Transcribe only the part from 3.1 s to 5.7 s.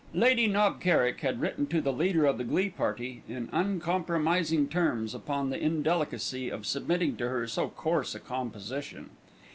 in uncompromising terms upon the